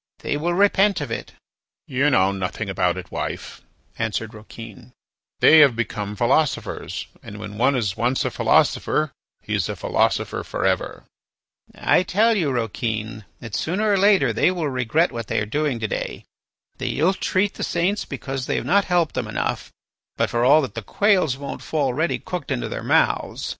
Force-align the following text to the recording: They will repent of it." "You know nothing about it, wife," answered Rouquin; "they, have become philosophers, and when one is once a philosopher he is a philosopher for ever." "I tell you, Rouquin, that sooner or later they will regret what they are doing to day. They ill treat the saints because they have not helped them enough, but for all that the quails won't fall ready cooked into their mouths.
They 0.23 0.35
will 0.35 0.55
repent 0.55 0.99
of 0.99 1.11
it." 1.11 1.33
"You 1.85 2.09
know 2.09 2.31
nothing 2.31 2.71
about 2.71 2.97
it, 2.97 3.11
wife," 3.11 3.61
answered 3.99 4.33
Rouquin; 4.33 4.93
"they, 5.41 5.59
have 5.59 5.75
become 5.75 6.15
philosophers, 6.15 7.05
and 7.21 7.37
when 7.37 7.59
one 7.59 7.75
is 7.75 7.95
once 7.95 8.25
a 8.25 8.31
philosopher 8.31 9.11
he 9.43 9.53
is 9.53 9.69
a 9.69 9.75
philosopher 9.75 10.43
for 10.43 10.65
ever." 10.65 11.03
"I 11.75 12.01
tell 12.01 12.35
you, 12.35 12.49
Rouquin, 12.49 13.25
that 13.41 13.53
sooner 13.53 13.91
or 13.93 13.97
later 13.99 14.33
they 14.33 14.49
will 14.49 14.67
regret 14.69 15.11
what 15.11 15.27
they 15.27 15.39
are 15.39 15.45
doing 15.45 15.79
to 15.81 15.87
day. 15.87 16.25
They 16.79 16.89
ill 16.93 17.13
treat 17.13 17.53
the 17.53 17.63
saints 17.63 18.03
because 18.03 18.47
they 18.47 18.55
have 18.55 18.65
not 18.65 18.85
helped 18.85 19.13
them 19.13 19.27
enough, 19.27 19.69
but 20.17 20.31
for 20.31 20.43
all 20.43 20.63
that 20.63 20.73
the 20.73 20.81
quails 20.81 21.37
won't 21.37 21.61
fall 21.61 21.93
ready 21.93 22.17
cooked 22.17 22.49
into 22.49 22.69
their 22.69 22.81
mouths. 22.81 23.49